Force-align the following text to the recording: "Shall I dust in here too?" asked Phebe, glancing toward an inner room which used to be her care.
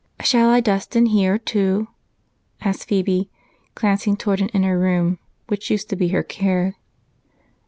"Shall 0.23 0.49
I 0.49 0.61
dust 0.61 0.95
in 0.95 1.05
here 1.05 1.37
too?" 1.37 1.87
asked 2.61 2.85
Phebe, 2.87 3.29
glancing 3.75 4.17
toward 4.17 4.41
an 4.41 4.49
inner 4.49 4.79
room 4.79 5.19
which 5.45 5.69
used 5.69 5.89
to 5.91 5.95
be 5.95 6.07
her 6.07 6.23
care. 6.23 6.75